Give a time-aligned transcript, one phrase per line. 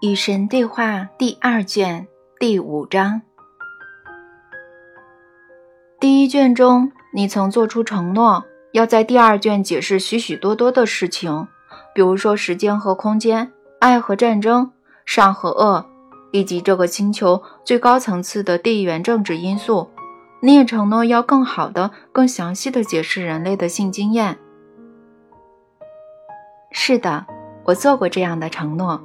[0.00, 2.06] 与神对话第二卷
[2.38, 3.20] 第五章。
[5.98, 11.48] 第一卷中，你曾做出承诺，要在第二卷解释许许多多的事情，
[11.92, 13.50] 比如说时间和空间、
[13.80, 14.70] 爱和战争、
[15.04, 15.84] 善和恶，
[16.30, 19.90] 以及这个星球最高层次的地缘政治因素。
[20.40, 24.38] 你也承诺要更好的、更详细的解释人类的性经验。
[26.70, 27.26] 是的，
[27.64, 29.02] 我做过这样的承诺。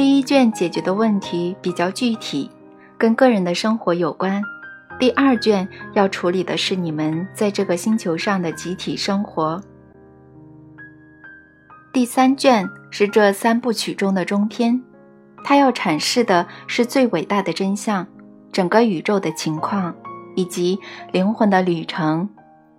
[0.00, 2.50] 第一卷解决的问题比较具体，
[2.96, 4.42] 跟个人的生活有关。
[4.98, 9.62] 第二卷要处理的是你们在这个星球上的集体生活。
[11.92, 14.82] 第三卷是这三部曲中的中篇，
[15.44, 18.06] 它要阐释的是最伟大的真相，
[18.50, 19.94] 整个宇宙的情况。
[20.34, 20.78] 以及
[21.12, 22.26] 灵魂的旅程。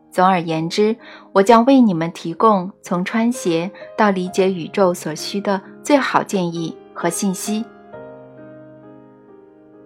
[0.09, 0.95] 总而言之，
[1.33, 7.65] 我将为你们提供从穿鞋到理解宇宙所需的最好建议和信息。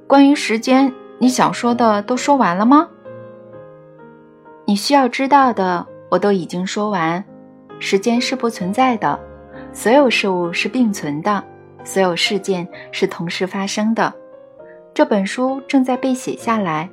[0.06, 2.90] 关于时间，你想说的都说完了吗？
[4.66, 7.24] 你需要知道的，我都已经说完。
[7.80, 9.18] 时间是不存在的，
[9.72, 11.42] 所有事物是并存的，
[11.86, 14.14] 所有事件是同时发生的。
[14.94, 16.90] 这本书正在被写下来。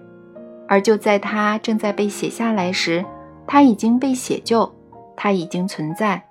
[0.68, 3.04] 而就在它正在被写下来时，
[3.44, 4.72] 它已经被写就，
[5.16, 6.22] 它已经存在。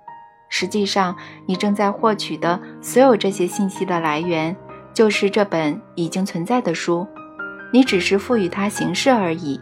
[0.54, 4.54] 实际上，你正在获取的所有这些信息的来源，
[4.92, 7.06] 就是这本已经存在的书。
[7.72, 9.58] 你只是赋予它形式而已。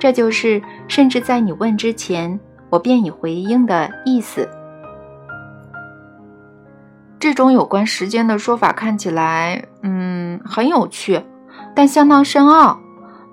[0.00, 4.48] 这就是，甚至在你问之前，我便已回应的意思。
[7.20, 11.22] 这种有关时间的说法看起来，嗯，很有趣，
[11.72, 12.80] 但相当深奥。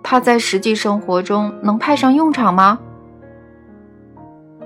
[0.03, 2.77] 它在实际生活中能派上用场吗？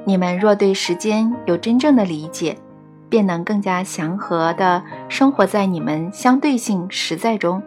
[0.07, 2.57] 你们若对时间有真正的理解，
[3.09, 7.61] 便能更加祥和地生活在你们相对性实在中。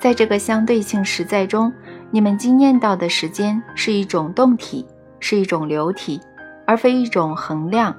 [0.00, 1.72] 在这个相对性实在中，
[2.10, 4.84] 你们经验到的时间是一种动体，
[5.20, 6.20] 是一种流体，
[6.66, 7.94] 而非一种衡量。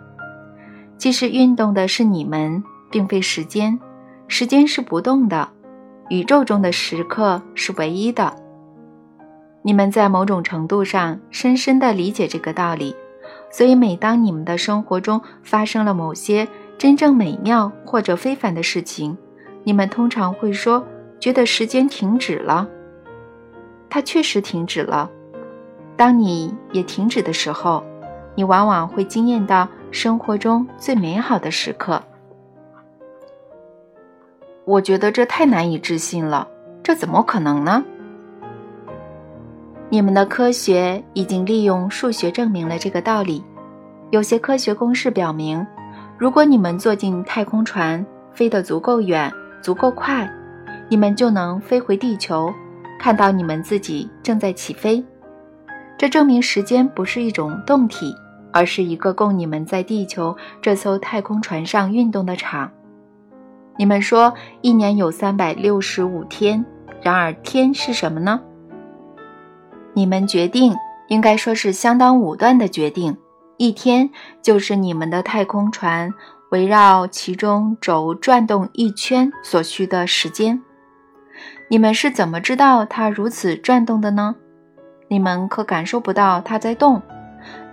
[0.97, 3.79] 即使运动的是你们，并非时间，
[4.27, 5.47] 时间是不动的。
[6.09, 8.35] 宇宙中的时刻是唯一的。
[9.61, 12.93] 你们在某种程度上深深地理解这个道理，
[13.51, 16.47] 所以每当你们的生活中发生了某些
[16.77, 19.17] 真正美妙或者非凡的事情，
[19.63, 20.83] 你们通常会说
[21.19, 22.67] 觉得时间停止了。
[23.89, 25.09] 它确实停止了。
[25.97, 27.83] 当你也停止的时候，
[28.33, 32.01] 你往往会惊艳到生活中最美好的时刻。
[34.63, 36.47] 我觉得这太难以置信了，
[36.81, 37.83] 这怎么可能呢？
[39.93, 43.43] 你们的科学已经利用数学证明了这个道理。
[44.09, 45.67] 有些科学公式表明，
[46.17, 49.29] 如果你们坐进太空船，飞得足够远、
[49.61, 50.31] 足够快，
[50.87, 52.49] 你们就能飞回地球，
[52.97, 55.03] 看到你们自己正在起飞。
[55.97, 58.15] 这证明时间不是一种动体，
[58.53, 62.71] 而是一个供你们在地球这艘太空船上运动的场。
[63.77, 66.63] 你们说一年有三百六十五天，
[67.01, 68.39] 然而天是什么呢？
[69.93, 70.75] 你们决定，
[71.07, 73.17] 应该说是相当武断的决定。
[73.57, 74.09] 一天
[74.41, 76.11] 就是你们的太空船
[76.49, 80.61] 围绕其中轴转动一圈所需的时间。
[81.69, 84.35] 你们是怎么知道它如此转动的呢？
[85.07, 87.01] 你们可感受不到它在动。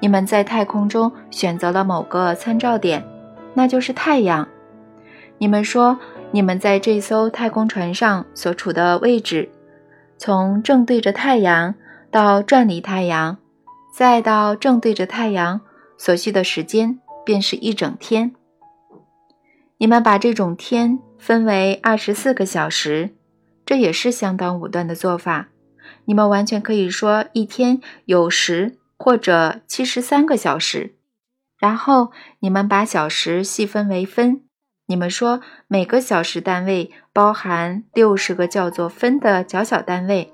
[0.01, 3.05] 你们在太空中选择了某个参照点，
[3.55, 4.47] 那就是太阳。
[5.39, 5.99] 你们说，
[6.31, 9.49] 你们在这艘太空船上所处的位置，
[10.17, 11.75] 从正对着太阳。
[12.11, 13.37] 到转离太阳，
[13.95, 15.61] 再到正对着太阳
[15.99, 18.35] 所需的时间，便是一整天。
[19.77, 23.11] 你们把这种天分为二十四个小时，
[23.67, 25.49] 这也是相当武断的做法。
[26.07, 30.95] 你们完全可以说一天有十或者七十三个小时，
[31.59, 32.11] 然后
[32.41, 34.43] 你们把小时细分为分。
[34.87, 40.33] 你们说每个小时单位包含六十个叫做分的较小单位。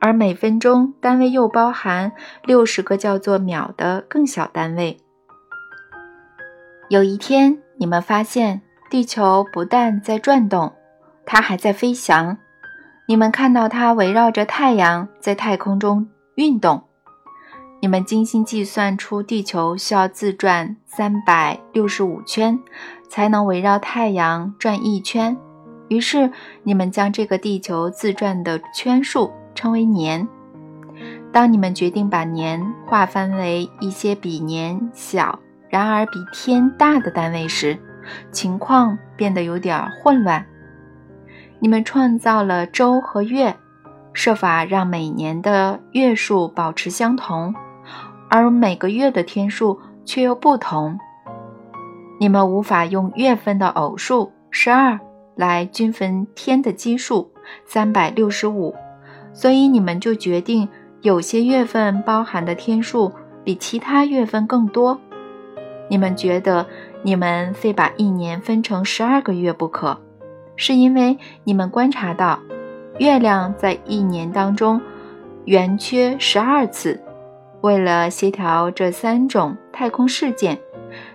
[0.00, 2.12] 而每分钟单位又包含
[2.44, 4.98] 六十个叫做秒的更小单位。
[6.88, 10.72] 有一天，你们发现地球不但在转动，
[11.26, 12.38] 它还在飞翔。
[13.06, 16.82] 你们看到它围绕着太阳在太空中运动。
[17.80, 22.58] 你们精心计算出地球需要自转三百六十五圈，
[23.08, 25.36] 才能围绕太阳转一圈。
[25.88, 26.30] 于是，
[26.64, 29.32] 你们将这个地球自转的圈数。
[29.58, 30.28] 称为年。
[31.32, 35.36] 当你们决定把年划分为一些比年小，
[35.68, 37.76] 然而比天大的单位时，
[38.30, 40.46] 情况变得有点混乱。
[41.58, 43.56] 你们创造了周和月，
[44.12, 47.52] 设法让每年的月数保持相同，
[48.30, 50.96] 而每个月的天数却又不同。
[52.20, 55.00] 你们无法用月份的偶数十二
[55.34, 57.32] 来均分天的基数
[57.66, 58.72] 三百六十五，
[59.38, 60.68] 所以你们就决定
[61.00, 63.12] 有些月份包含的天数
[63.44, 64.98] 比其他月份更多。
[65.88, 66.66] 你们觉得
[67.04, 69.96] 你们非把一年分成十二个月不可，
[70.56, 72.36] 是因为你们观察到
[72.98, 74.80] 月亮在一年当中
[75.44, 77.00] 圆缺十二次。
[77.60, 80.58] 为了协调这三种太空事件。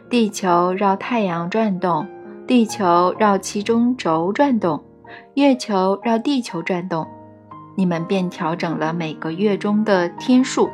[0.10, 2.08] 地球绕太阳转动，
[2.48, 4.82] 地球绕其中轴转动，
[5.34, 7.06] 月球绕地球转动，
[7.76, 10.70] 你们便调整了每个月中的天数。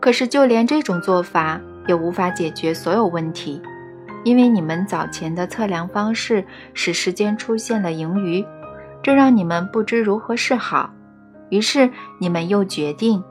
[0.00, 3.60] 可是，就连这种做法也无法解决所有问题，
[4.22, 6.44] 因为你们早前的测量方式
[6.74, 8.44] 使时间出现了盈余，
[9.02, 10.90] 这让你们不知如何是好。
[11.48, 13.22] 于是，你们又决定。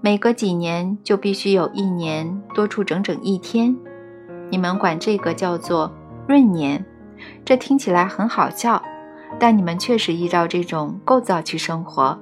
[0.00, 3.74] 每隔几年就必须有一年多出整整一天，
[4.50, 5.90] 你们管这个叫做
[6.28, 6.84] 闰年，
[7.42, 8.82] 这听起来很好笑，
[9.38, 12.18] 但你们确实依照这种构造去生活。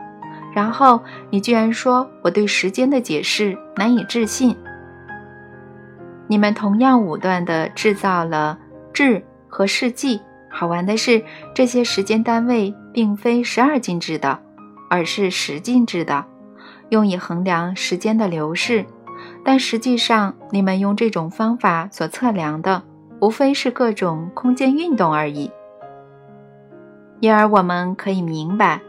[0.54, 1.00] 然后
[1.30, 4.56] 你居然说我对时间的解释难以置信。
[6.28, 8.58] 你们同样武断地制造了
[8.92, 10.20] 制和世纪。
[10.50, 11.22] 好玩的是，
[11.54, 14.38] 这些时间单位并非十二进制的，
[14.90, 16.24] 而是十进制的。
[16.90, 18.84] 用以衡量时间的流逝，
[19.42, 22.82] 但实际上，你们用这种方法所测量的，
[23.22, 25.50] 无非是各种空间运动而已。
[27.22, 28.80] 因而，我们可以明白，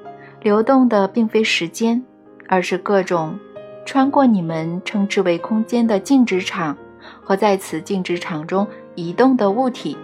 [0.42, 2.04] 流动的并非时间，
[2.48, 3.40] 而是各种
[3.86, 6.76] 穿过你们称之为空间的静止场
[7.24, 9.96] 和在此静止场中移动的物体。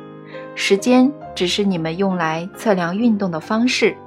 [0.54, 3.98] 时间只是你们用来测量运动的方式。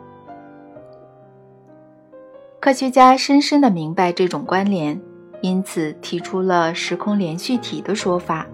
[2.61, 5.01] 科学家深深地明白这种关联，
[5.41, 8.47] 因此提出了时空连续体的说法。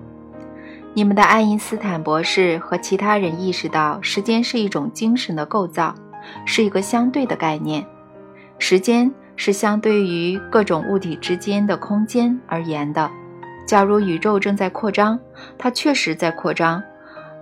[0.98, 5.94] 你们的爱因斯坦博士和其他人意识到，时间是一种精神的构造，
[6.44, 7.86] 是一个相对的概念。
[8.58, 13.08] 时间是相对于各种物体之间的空间而言的。
[13.64, 15.16] 假如宇宙正在扩张，
[15.56, 16.82] 它确实在扩张，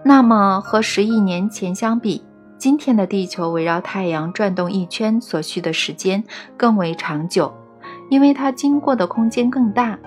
[0.05, 2.23] 那么和十亿年前相比，
[2.59, 6.23] 今天的地球围绕太阳转动一圈所需的时间
[6.59, 7.51] 更为长久，
[8.11, 9.99] 因为它经过的空间更大。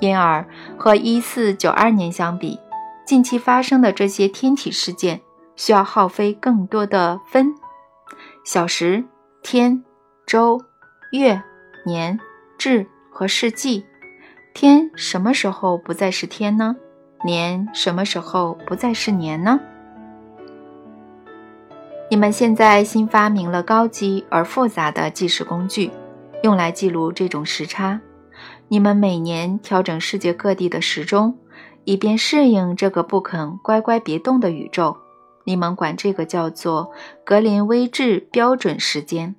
[0.00, 0.46] 因而，
[0.76, 2.58] 和一四九二年相比，
[3.06, 5.20] 近期发生的这些天体事件
[5.56, 7.54] 需要耗费更多的分、
[8.44, 9.04] 小时、
[9.42, 9.82] 天、
[10.26, 10.60] 周、
[11.12, 11.42] 月、
[11.84, 12.18] 年、
[12.58, 13.84] 至和世纪。
[14.52, 16.76] 天什么时候不再是天呢？
[17.24, 19.58] 年什么时候不再是年呢？
[22.08, 25.90] 你们现在新发明了高级而复杂的计时工具，
[26.42, 28.00] 用来记录这种时差。
[28.68, 31.38] 你们每年调整世界各地的时钟，
[31.84, 34.96] 以便适应这个不肯乖乖别动的宇宙。
[35.44, 36.90] 你们管这个叫做
[37.24, 39.36] 格林威治标准时间。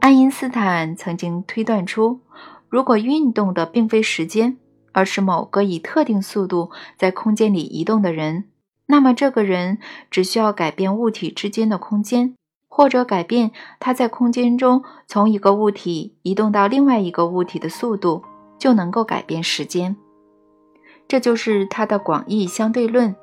[0.00, 2.20] 爱因斯坦曾经推断出，
[2.68, 4.58] 如果运动的并非时间，
[4.92, 8.44] 而是某个以特定速度在空间里移动的人。
[8.84, 9.78] 那么，这个人
[10.10, 12.36] 只需要改变物体之间的空间，
[12.68, 18.22] 或者改变它在空间中从一个物体移动到另外一个物体的速度，
[18.58, 19.96] 就能够改变时间。
[21.08, 23.14] 这就是他的广义相对论。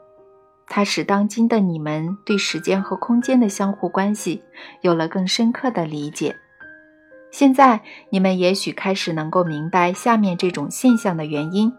[0.65, 4.41] 它使当今的你们对时间和空间的相互关系
[4.81, 6.35] 有了更深刻的理解。
[7.31, 11.73] 现在，你们也许开始能够明白下面这种现象的原因。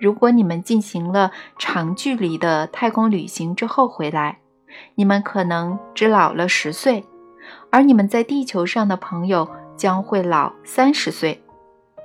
[0.00, 4.40] 如果你们进行了长距离的太空旅行之后回来，
[4.94, 7.04] 你们可能只老了十岁，
[7.70, 11.42] 而你们在地球上的朋友将会老三十岁。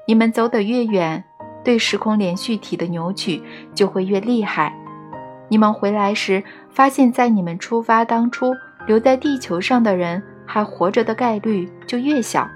[0.07, 1.23] 你们走得越远，
[1.63, 3.41] 对时空连续体的扭曲
[3.73, 4.75] 就会越厉害。
[5.47, 8.53] 你们回来时，发现，在你们出发当初
[8.87, 12.47] 留在地球上的人还活着的概率就越小。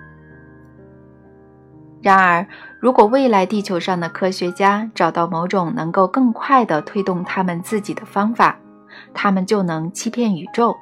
[2.02, 2.48] 然而，
[2.80, 8.58] 如果未来地球上的科学家找到某种能够更快地推动他们自己的方法，
[9.14, 10.76] 他们就能欺骗宇宙，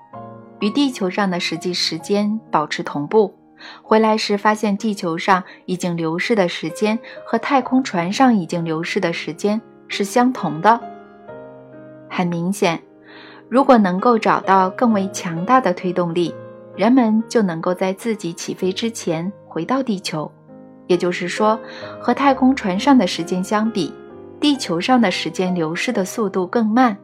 [0.60, 3.34] 与地球上的实际时间保持同步。
[3.82, 10.80] 回来时发现地球上已经流逝的时间和太空船上已经流逝的时间是相同的。
[12.08, 12.80] 很明显，
[13.50, 16.34] 如果能够找到更为强大的推动力，
[16.76, 20.32] 人们就能够在自己起飞之前回到地球。
[20.86, 21.60] 也就是说，
[22.00, 23.92] 和太空船上的时间相比，
[24.40, 26.96] 地球上的时间流逝的速度更慢。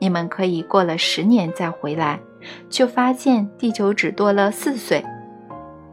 [0.00, 2.18] 你们可以过了十年再回来，
[2.70, 5.04] 却发现地球只多了四岁。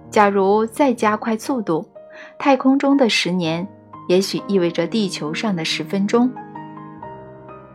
[0.10, 1.86] 假如再加快速度，
[2.40, 3.68] 太空中的十年
[4.08, 6.32] 也许意味着地球上的十分钟。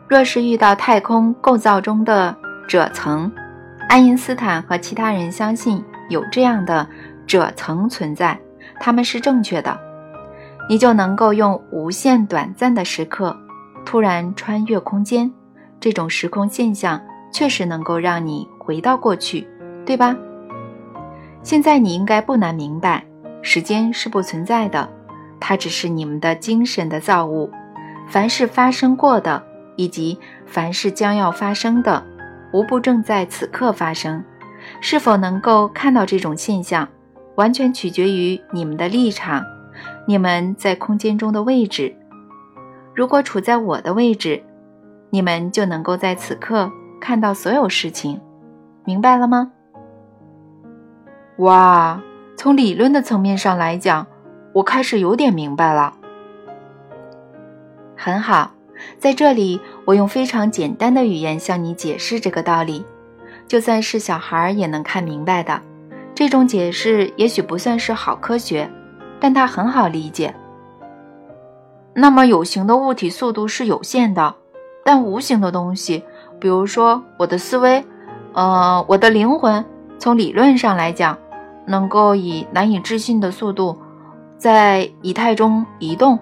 [0.09, 2.35] 若是遇到太空构造中的
[2.67, 3.31] 褶层，
[3.91, 6.89] 爱因斯坦和其他人相信有这样的
[7.27, 8.39] 褶层存在，
[8.81, 9.79] 他们是正确的，
[10.67, 13.37] 你就能够用无限短暂的时刻
[13.85, 15.31] 突然穿越空间。
[15.83, 19.45] 这种时空现象确实能够让你回到过去，
[19.85, 20.17] 对吧？
[21.43, 23.05] 现在你应该不难明白，
[23.43, 24.89] 时间是不存在的，
[25.41, 27.51] 它只是你们的精神的造物。
[28.07, 29.43] 凡是发生过的，
[29.75, 32.01] 以及凡是将要发生的，
[32.53, 34.23] 无不正在此刻发生。
[34.81, 36.89] 是否能够看到这种现象，
[37.35, 39.45] 完全取决于你们的立场，
[40.07, 41.93] 你们在空间中的位置。
[42.95, 44.45] 如果处在我的位置，
[45.14, 48.19] 你们就能够在此刻看到所有事情，
[48.83, 49.52] 明白了吗？
[51.37, 52.00] 哇，
[52.35, 54.07] 从理论的层面上来讲，
[54.54, 55.92] 我开始有点明白了。
[57.95, 58.52] 很好，
[58.99, 62.83] 在这里我用非常简单的语言向你解释这个道理，
[63.47, 65.61] 就算是小孩也能看明白的。
[66.14, 68.71] 这种解释也许不算是好科学，
[69.21, 70.35] 但它很好理解。
[71.92, 74.37] 那么有形的物体速度是有限的。
[74.85, 76.03] 但无形的东西，
[76.41, 77.85] 比如说我的思维，
[78.33, 79.65] 呃，我的灵魂，
[79.99, 81.17] 从理论上来讲，
[81.67, 83.79] 能够以难以置信的速度
[84.37, 86.19] 在以太中移动。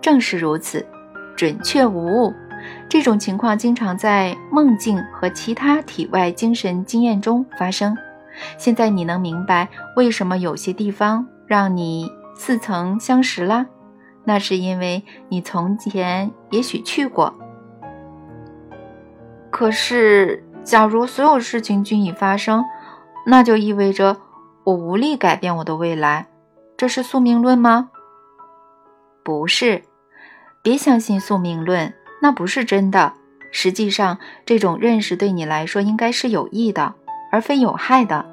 [0.00, 0.86] 正是如此，
[1.36, 2.32] 准确无误。
[2.88, 7.96] 这种情况经常在梦境和其他体外精神经验中发生。
[8.58, 13.66] 现在你能明白为什么有些地方让你似曾相识了？
[14.24, 17.34] 那是因为你从前也许去过。
[19.50, 22.64] 可是，假如所有事情均已发生，
[23.26, 24.16] 那就意味着
[24.64, 26.28] 我无力改变我的未来。
[26.76, 27.90] 这是宿命论吗？
[29.22, 29.82] 不是，
[30.62, 31.92] 别相信宿命论，
[32.22, 33.12] 那不是真的。
[33.52, 36.94] 实际上，这种认识对你来说应该是有益的，
[37.32, 38.24] 而非有害的。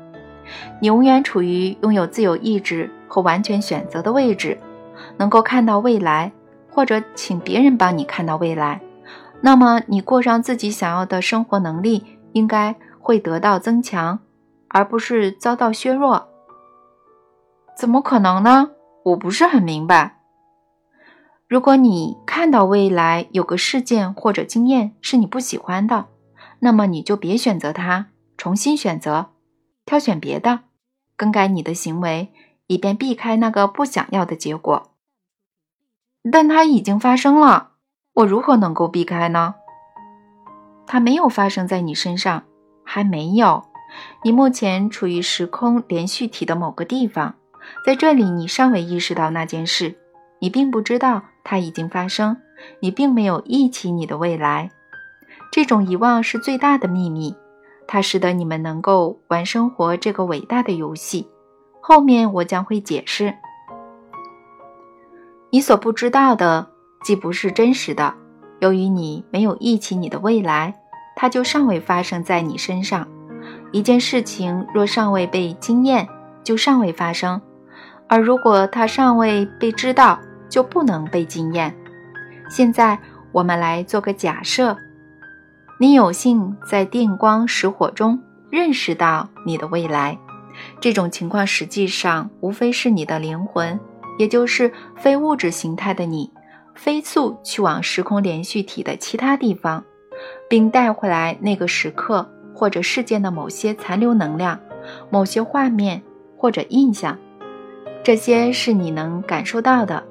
[0.79, 4.57] 你永远处于拥有自由意志和完全选择的位置。
[5.17, 6.31] 能够看到未来，
[6.77, 8.79] 或者请别人帮你看到未来，
[9.41, 14.19] 那么你过上自己想要的生活能力应该会得到增强，
[14.67, 16.27] 而不是遭到削弱。
[17.75, 18.69] 怎么可能呢？
[19.05, 20.19] 我不是很明白。
[21.47, 26.05] 如果你看到未来有个事件或者经验是你不喜欢的，
[26.59, 29.31] 那么你就别选择它，重新选择，
[29.83, 30.59] 挑选别的，
[31.15, 32.31] 更改你的行为。
[32.67, 34.91] 以便避开那个不想要的结果，
[36.31, 37.71] 但它已经发生了，
[38.13, 39.55] 我如何能够避开呢？
[40.85, 42.43] 它没有发生在你身上，
[42.83, 43.63] 还没有。
[44.23, 47.35] 你目前处于时空连续体的某个地方，
[47.85, 49.95] 在这里你尚未意识到那件事，
[50.39, 52.37] 你并不知道它已经发生，
[52.79, 54.71] 你并没有忆起你的未来。
[55.51, 57.35] 这种遗忘是最大的秘密，
[57.87, 61.27] 它使得你们能够玩生活这个伟大的游戏。
[61.81, 63.33] 后面我将会解释，
[65.49, 66.67] 你所不知道的
[67.03, 68.13] 既不是真实的，
[68.59, 70.73] 由于你没有忆起你的未来，
[71.15, 73.07] 它就尚未发生在你身上。
[73.71, 76.07] 一件事情若尚未被经验，
[76.43, 77.39] 就尚未发生；
[78.07, 81.73] 而如果它尚未被知道，就不能被经验。
[82.49, 82.97] 现在
[83.31, 84.75] 我们来做个假设：
[85.79, 90.17] 你有幸在电光石火中认识到你的未来。
[90.81, 93.79] 这种情况实际上无非是你的灵魂，
[94.17, 96.31] 也就是非物质形态的你，
[96.75, 99.83] 飞速去往时空连续体的其他地方，
[100.49, 104.59] 并带回来那个时刻或者事件的某些残留能量、
[105.09, 106.01] 某些画面
[106.35, 107.17] 或者印象。
[108.03, 110.03] 这些是你能感受到的。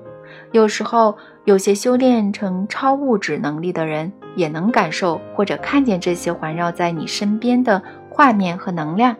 [0.52, 9.16] 有时候，有些修炼成超物质能力的人也能感受或者看见这些环绕在你身边的画面和能量。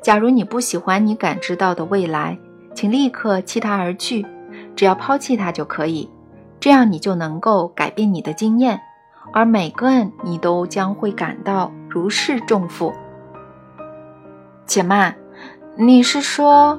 [0.00, 2.38] 假如你不喜欢你感知到的未来，
[2.76, 4.26] 请立刻弃它而去，
[4.76, 6.10] 只要抛弃它就可以。
[6.60, 8.78] 这样你就能够改变你的经验，
[9.32, 9.90] 而每个
[10.22, 12.92] 你都将会感到如释重负。
[14.66, 15.16] 且慢，
[15.74, 16.78] 你是说，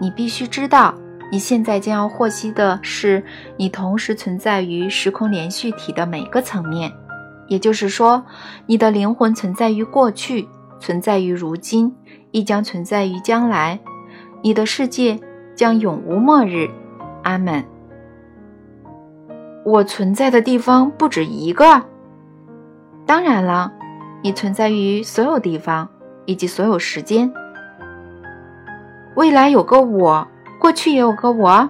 [0.00, 0.94] 你必须知道，
[1.30, 3.22] 你现在将要获悉的是，
[3.58, 6.90] 你同时存在于时空连续体的每个层面，
[7.46, 8.24] 也就是说，
[8.64, 10.48] 你的灵魂存在于过去，
[10.78, 11.94] 存在于如今。
[12.32, 13.80] 亦将存在于将来，
[14.42, 15.18] 你的世界
[15.54, 16.68] 将永无末日。
[17.22, 17.62] 阿门。
[19.64, 21.82] 我存在的地方不止一个。
[23.04, 23.70] 当然了，
[24.22, 25.88] 你存在于所有地方
[26.24, 27.30] 以及所有时间。
[29.16, 30.26] 未来有个我，
[30.58, 31.68] 过去也有个我。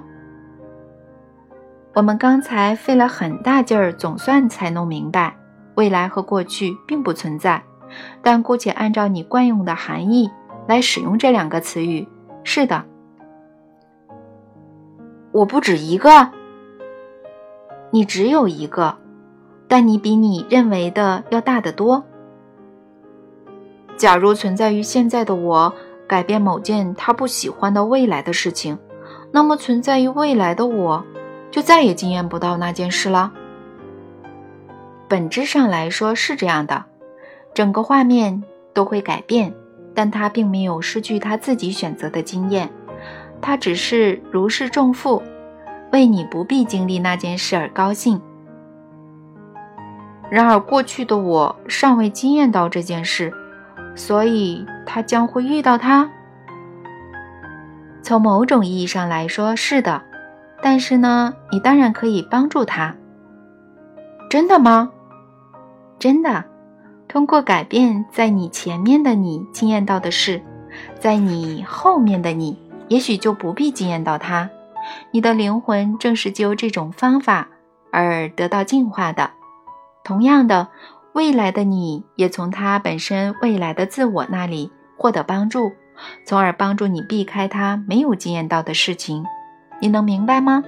[1.94, 5.36] 我们刚才费了很大劲儿，总算才弄明白，
[5.74, 7.60] 未来和过去并不存在。
[8.22, 10.30] 但姑且按照你惯用的含义
[10.68, 12.06] 来使用这两个词语。
[12.42, 12.84] 是的，
[15.32, 16.30] 我不止一个。
[17.92, 18.96] 你只有一个，
[19.66, 22.04] 但你比你认为的要大得多。
[23.96, 25.74] 假如存在于现在的我
[26.06, 28.78] 改变某件他不喜欢的未来的事情，
[29.32, 31.04] 那么存在于未来的我
[31.50, 33.32] 就再也经验不到那件事了。
[35.08, 36.84] 本质上来说是这样的，
[37.52, 39.52] 整个画面都会改变，
[40.00, 42.70] 但他并没有失去他自己选择的经验，
[43.42, 45.22] 他只是如释重负。
[45.92, 48.18] 为你不必经历那件事而高兴。
[50.30, 53.30] 然而，过去的我尚未经验到这件事，
[53.94, 56.10] 所以他将会遇到他。
[58.00, 60.00] 从某种意义上来说，是的。
[60.62, 62.96] 但是呢，你当然可以帮助他。
[64.30, 64.92] 真的吗？
[65.98, 66.46] 真的。
[67.10, 70.40] 通过改变在你前面的你经验到的事，
[71.00, 74.48] 在你后面的你也许就不必经验到它。
[75.10, 77.48] 你的灵魂正是就这种方法
[77.90, 79.32] 而得到进化的。
[80.04, 80.68] 同样的，
[81.12, 85.72] 未来的你也从他本身未来的自我那里获得帮助，
[86.24, 89.24] 从而帮助你避开他没有经验到的事情。
[89.80, 90.62] 你能明白吗？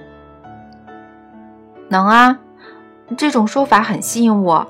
[1.87, 2.37] 能啊，
[3.15, 4.67] 这种说法很吸引我。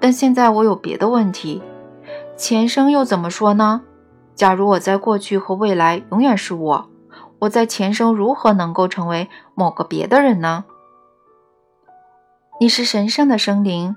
[0.00, 1.62] 但现在我有别的问题。
[2.36, 3.82] 前生又怎么说呢？
[4.34, 6.90] 假如我在过去和未来永远是我。
[7.40, 10.64] 我在前生如何能够成为某个别的人呢？
[12.60, 13.96] 你是神圣的生灵，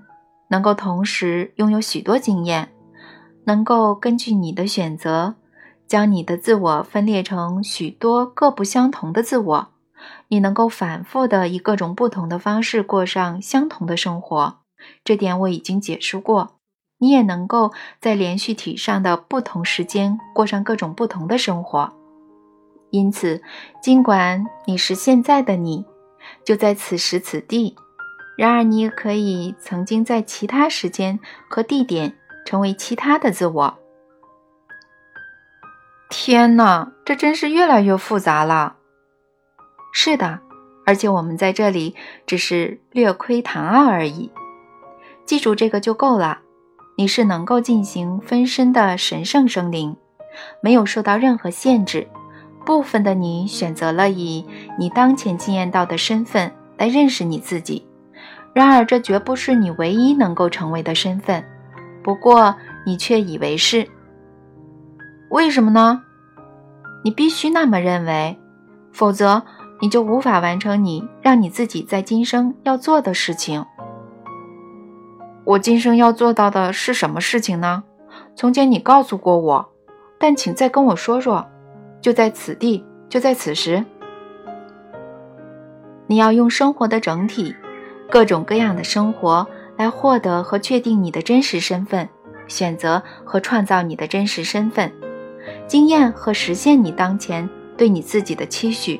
[0.49, 2.73] 能够同时拥有许多经验，
[3.45, 5.35] 能够根据你的选择，
[5.85, 9.67] 将你的自我分裂成许多各不相同的自我。
[10.29, 14.59] 你能够反复的以各种不同的方式过上相同的生活，
[15.03, 16.55] 这点我已经解释过。
[16.99, 21.91] 你也能够在连续体上的不同时间过上各种不同的生活。
[22.91, 23.41] 因此，
[23.81, 25.85] 尽管你是现在的你，
[26.45, 27.75] 就在此时此地，
[28.37, 31.19] 然而你也可以曾经在其他时间
[31.49, 32.15] 和地点
[32.45, 33.79] 成为其他的自我。
[36.09, 38.77] 天哪，这真是越来越复杂了。
[39.91, 40.39] 是的，
[40.85, 44.31] 而且我们在这里只是略窥谈奥而已。
[45.25, 46.39] 记住这个就够了。
[46.95, 49.95] 你是能够进行分身的神圣生灵，
[50.61, 52.07] 没有受到任何限制。
[52.65, 54.45] 部分的你选择了以
[54.79, 57.85] 你当前经验到的身份来认识你自己，
[58.53, 61.43] 然而这绝不是你唯一能够成为的身份。
[62.03, 62.55] 不过
[62.85, 63.87] 你却以为是，
[65.29, 66.03] 为什么呢？
[67.03, 68.37] 你必须那么认为，
[68.91, 69.43] 否则
[69.81, 73.65] 你就无法完成你让你自己在今生要做的事情。
[75.45, 77.83] 我今生要做到的是什么事情呢？
[78.35, 79.69] 从前你告诉过我，
[80.17, 81.45] 但请再跟我说说。
[82.01, 83.85] 就在此地，就在此时，
[86.07, 87.55] 你要用生活的整体，
[88.09, 92.09] 各种各样的生活来获得和确定你的真实身份，
[92.47, 94.91] 选择和创造你的真实身份，
[95.65, 98.99] 经验和实现你当前对你自己的期许。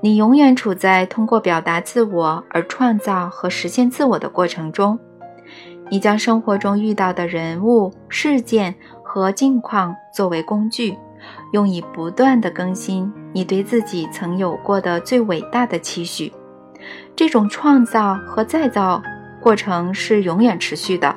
[0.00, 4.98] 你永远处在通过表达自我而创造和实现自我的过程中。
[5.92, 8.74] 你将生活中遇到的人物、事件
[9.04, 10.96] 和境况作为工具。
[11.52, 16.32] 用以不断的更新你对自己曾有过的最伟大的期许。
[17.14, 19.02] 这种创造和再造
[19.38, 21.14] 过程是永远持续的、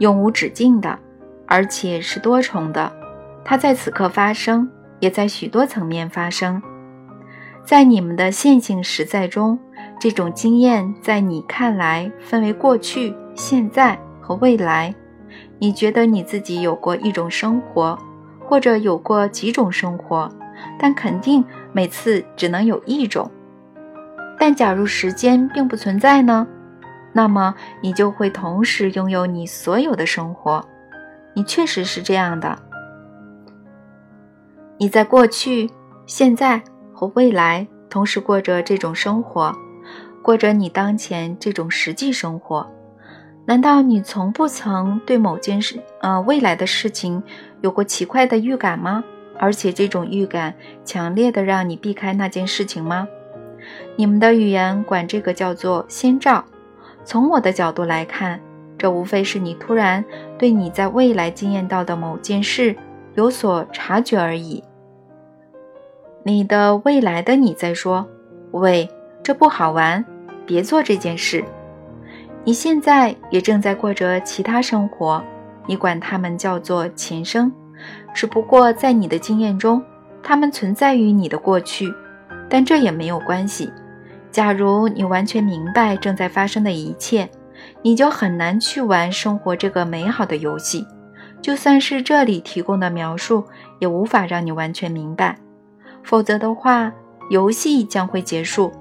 [0.00, 0.98] 永无止境的，
[1.46, 2.92] 而且是多重的。
[3.42, 6.62] 它在此刻发生，也在许多层面发生。
[7.64, 9.58] 在你们的线性实在中，
[9.98, 14.92] 这种经验在你看来分为过去、现在和未来。
[15.60, 17.96] 你觉得你自己有过一种生活。
[18.48, 20.30] 或者有过几种生活，
[20.78, 23.28] 但肯定每次只能有一种。
[24.38, 26.46] 但假如时间并不存在呢？
[27.12, 30.64] 那么你就会同时拥有你所有的生活。
[31.34, 32.56] 你确实是这样的。
[34.78, 35.68] 你在过去、
[36.06, 36.62] 现在
[36.94, 39.52] 和未来同时过着这种生活，
[40.22, 42.64] 过着你当前这种实际生活。
[43.46, 47.22] 难道你从不曾对某件事，呃，未来的事情
[47.60, 49.04] 有过奇怪的预感吗？
[49.38, 50.54] 而且这种预感
[50.84, 53.06] 强烈的让你避开那件事情吗？
[53.94, 56.44] 你们的语言管这个叫做先兆。
[57.04, 58.40] 从我的角度来看，
[58.76, 60.04] 这无非是你突然
[60.36, 62.74] 对你在未来经验到的某件事
[63.14, 64.64] 有所察觉而已。
[66.24, 68.04] 你的未来的你在说
[68.50, 68.90] ：“喂，
[69.22, 70.04] 这不好玩，
[70.44, 71.44] 别做这件事。”
[72.46, 75.20] 你现在也正在过着其他生活，
[75.66, 77.52] 你管它们叫做前生，
[78.14, 79.82] 只不过在你的经验中，
[80.22, 81.92] 它们存在于你的过去，
[82.48, 83.68] 但这也没有关系。
[84.30, 87.28] 假如你完全明白正在发生的一切，
[87.82, 90.86] 你就很难去玩生活这个美好的游戏。
[91.42, 93.44] 就算是这里提供的描述，
[93.80, 95.36] 也无法让你完全明白，
[96.04, 96.92] 否则的话，
[97.28, 98.72] 游戏将会结束。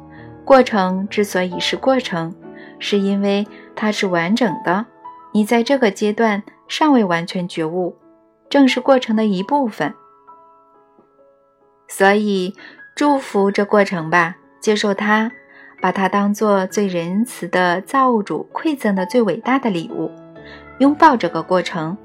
[0.44, 2.32] 过程之所以是过程。
[2.80, 4.86] 是因为它是完整的，
[5.32, 7.98] 你在这个阶段尚未完全觉悟，
[8.50, 9.94] 正是过程的一部分。
[11.88, 12.54] 所以，
[12.96, 15.32] 祝福这过程吧，接受它，
[15.82, 20.12] 把它当做最仁慈的造物主馈赠的最伟大的礼物，
[20.80, 21.96] 拥抱这个过程，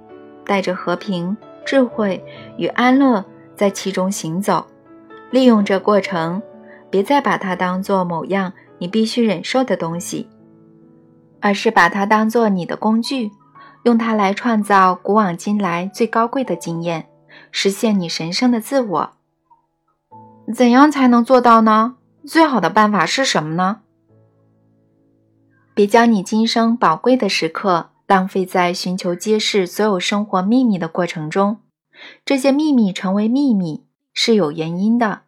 [0.44, 2.22] 带着和平、智慧
[2.58, 3.24] 与安乐
[3.56, 4.66] 在其中行走。
[5.30, 6.42] 利用这过程，
[6.90, 10.28] 别再把它当做某样你必须忍受的东西。
[11.40, 13.30] 而是把它当做你的工具，
[13.84, 17.08] 用它来创造古往今来最高贵的经验，
[17.50, 19.10] 实现你神圣的自我。
[20.54, 21.96] 怎样才能做到呢？
[22.26, 23.80] 最好的办法是什么呢？
[25.74, 31.58] 别将你今生宝贵的时刻浪费在寻求揭示所有生活秘密的过程中。
[32.24, 35.22] 这些秘密成为秘密是有原因的。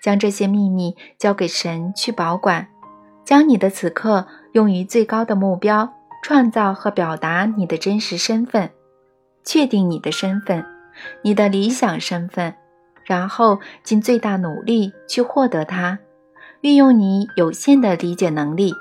[0.00, 2.68] 将这些秘密交给神去保管，
[3.24, 4.26] 将你的此刻。
[4.54, 8.70] 用于最高的目标，创造和表达你的真实身份，
[9.42, 10.64] 确定你的身份，
[11.22, 12.54] 你的理想身份，
[13.04, 15.98] 然后尽最大努力去获得它。
[16.60, 18.72] 运用你有限的理解能力，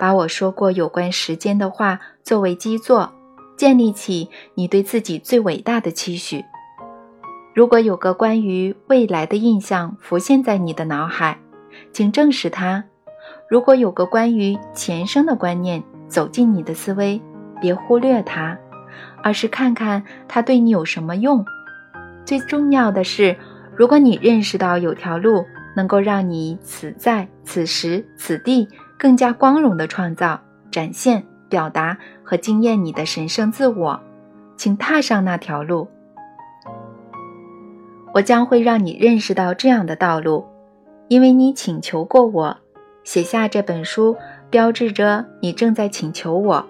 [0.00, 3.12] 把我说过有关时间的话作为基座，
[3.54, 6.42] 建立起你对自己最伟大的期许。
[7.54, 11.38] 如果有个关于未来的印象浮现在你的脑海，
[11.92, 12.84] 请正视它。
[13.48, 17.20] 如果有个关于前生的观念走进你的思维，
[17.60, 18.58] 别忽略它，
[19.22, 21.42] 而是看看它对你有什么用。
[22.26, 23.34] 最重要的是，
[23.74, 30.38] 如果你认识到有条路能够让你此在此时此地更加光荣地创造、
[30.70, 33.98] 展现、表达和惊艳你的神圣自我，
[34.58, 35.88] 请踏上那条路。
[38.12, 40.44] 我将会让你认识到这样的道路，
[41.08, 42.58] 因为你请求过我。
[43.08, 44.14] 写下这本书，
[44.50, 46.62] 标志着你正在请求我，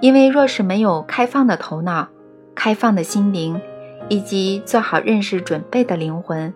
[0.00, 2.06] 因为若是没有开放的头脑、
[2.54, 3.60] 开放的心灵，
[4.08, 6.54] 以及做好认识准备的灵魂，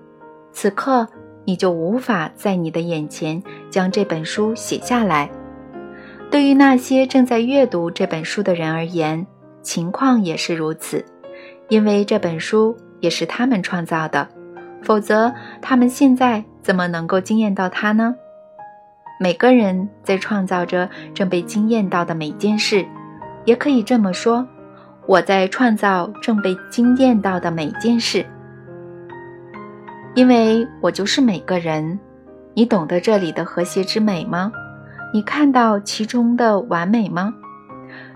[0.52, 1.08] 此刻
[1.44, 5.28] 你就无法在你的眼前将这本书写下来。
[6.30, 9.26] 对于那些正在阅读这本书的人而言，
[9.60, 11.04] 情况也是如此，
[11.68, 14.28] 因为这本书也是他们创造的，
[14.84, 18.14] 否则他们现在怎么能够惊艳到它呢？
[19.22, 22.86] 每个人在创造着正被惊艳到的每件事，
[23.44, 24.48] 也可以这么说：
[25.06, 28.24] 我在创造正被惊艳到的每件事，
[30.14, 32.00] 因为我就是每个人。
[32.54, 34.50] 你懂得这里的和谐之美吗？
[35.12, 37.34] 你看到其中的完美吗？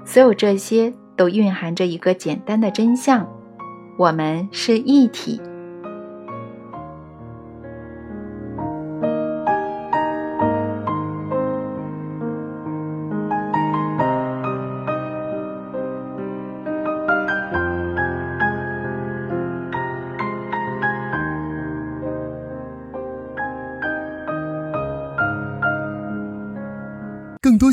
[0.07, 3.29] 所有这些都蕴含着一个简单的真相：
[3.99, 5.39] 我们是一体。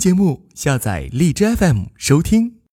[0.02, 2.61] 节目，下载荔枝 FM 收听。